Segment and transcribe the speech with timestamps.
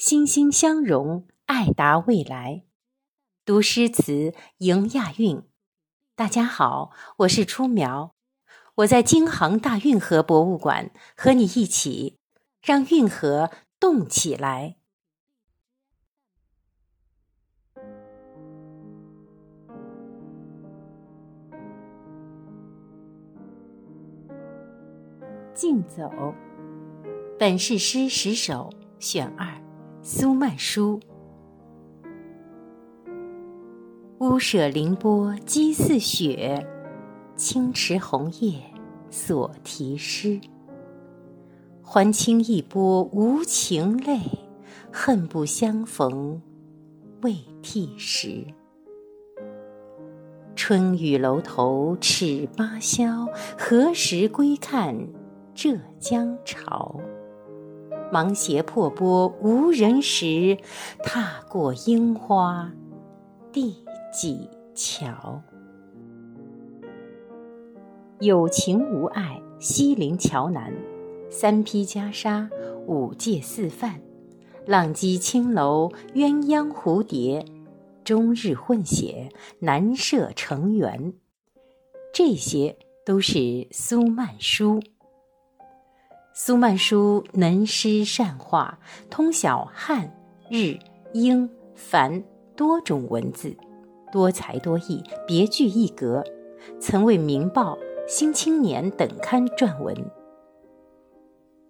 [0.00, 2.64] 心心相融，爱达未来。
[3.44, 5.42] 读诗词，迎亚运。
[6.16, 8.14] 大家好，我是初苗，
[8.76, 12.16] 我在京杭大运河博物馆和你一起，
[12.62, 14.76] 让运河动起来。
[25.54, 26.10] 竞走，
[27.38, 29.59] 本是诗十首选二。
[30.02, 30.98] 苏曼殊，
[34.18, 36.66] 屋舍凌波积似雪，
[37.36, 38.58] 青池红叶
[39.10, 40.40] 所题诗。
[41.82, 44.18] 还清一波无情泪，
[44.90, 46.40] 恨不相逢
[47.20, 48.46] 未剃时。
[50.56, 54.96] 春雨楼头尺八霄，何时归看
[55.54, 56.98] 浙江潮？
[58.12, 60.58] 芒鞋破钵无人识，
[61.02, 62.72] 踏过樱花
[63.52, 63.76] 第
[64.12, 65.40] 几桥？
[68.18, 70.72] 有情无爱西陵桥南，
[71.30, 72.48] 三披袈裟
[72.86, 74.00] 五戒四犯，
[74.66, 77.44] 浪迹青楼鸳鸯蝴蝶，
[78.02, 79.28] 终日混血
[79.60, 81.14] 难舍成缘。
[82.12, 82.76] 这些
[83.06, 84.80] 都是苏曼殊。
[86.42, 88.78] 苏曼殊能诗善画，
[89.10, 90.10] 通晓汉、
[90.48, 90.78] 日、
[91.12, 92.24] 英、梵
[92.56, 93.54] 多种文字，
[94.10, 96.24] 多才多艺，别具一格。
[96.80, 97.76] 曾为《明报》
[98.08, 99.94] 《新青年》等刊撰文。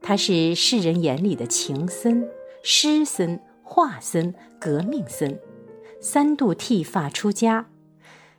[0.00, 2.26] 他是世人眼里的情僧、
[2.62, 5.38] 诗僧、画僧、革命僧，
[6.00, 7.66] 三度剃发出家，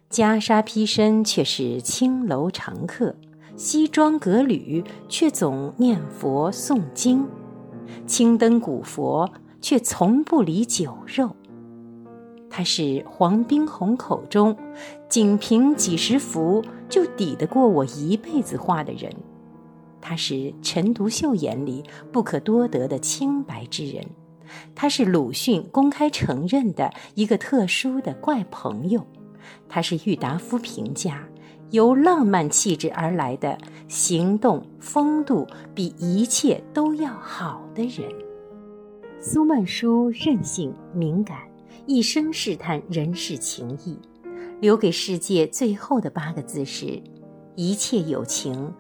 [0.10, 3.16] 袈裟披身却是青楼常客。
[3.56, 7.26] 西装革履，却总念佛诵经；
[8.06, 9.30] 青灯古佛，
[9.62, 11.34] 却从不离酒肉。
[12.50, 14.56] 他是黄宾虹口中
[15.10, 19.12] 仅凭几十幅就抵得过我一辈子画的人。
[20.00, 24.06] 他是陈独秀眼里不可多得的清白之人。
[24.76, 29.06] 他是鲁迅公开承认的一个特殊的怪朋友。
[29.68, 31.28] 他是郁达夫评价。
[31.72, 38.10] 由浪漫气质而来的行动风度，比一切都要好的人。
[39.20, 41.40] 苏曼殊任性敏感，
[41.86, 43.98] 一生试探人世情谊，
[44.62, 47.02] 留给世界最后的八个字是：
[47.56, 48.72] 一切有情，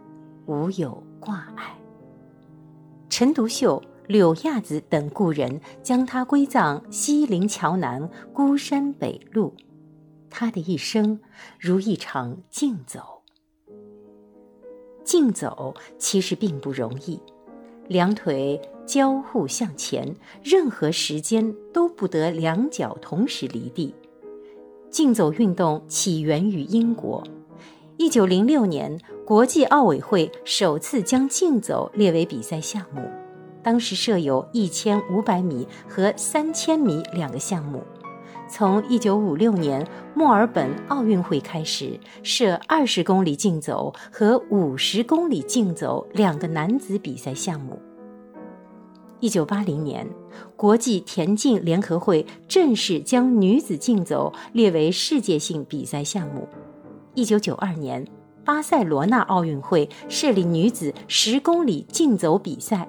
[0.45, 1.75] 无有挂碍。
[3.09, 9.53] 陈独秀、柳亚子等故人将他归葬西泠桥南孤山北路。
[10.37, 11.21] 他的一生
[11.57, 13.21] 如一场竞走，
[15.01, 17.21] 竞走其实并不容易，
[17.87, 20.13] 两腿交互向前，
[20.43, 23.95] 任何时间都不得两脚同时离地。
[24.89, 27.23] 竞走运动起源于英国，
[27.95, 33.09] 一九零六年，国际奥委会首次将竞走列为比赛项目，
[33.63, 37.81] 当时设有一千五百米和三千米两个项目。
[38.47, 47.79] 从一九五六年墨尔本奥运会开始，设二十公里竞走和五十公里竞走两个男子比赛项目。
[49.19, 50.07] 一九八零年，
[50.55, 56.47] 国际田径联合会正式将女子竞走列为世界性比赛项目。
[57.15, 58.05] 一九九二年，
[58.43, 62.87] 巴塞罗那奥运会设立女子十公里竞走比赛，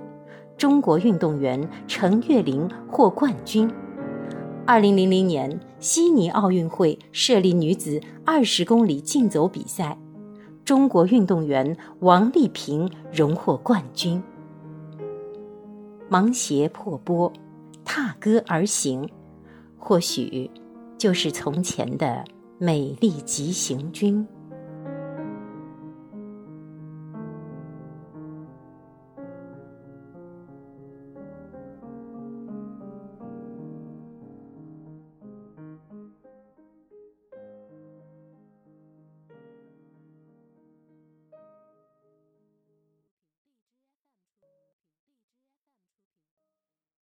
[0.58, 3.72] 中国运动员程岳玲获冠军。
[4.68, 9.96] 二零零零年，悉尼奥运会设立女子二十公里竞走比赛，
[10.64, 14.20] 中国运动员王丽萍荣获冠军。
[16.08, 17.32] 芒鞋破钵，
[17.84, 19.08] 踏歌而行，
[19.78, 20.50] 或许
[20.98, 22.24] 就是从前的
[22.58, 24.26] 美丽急行军。